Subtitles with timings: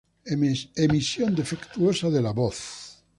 [0.79, 2.95] Emisión defectuosa de la voz.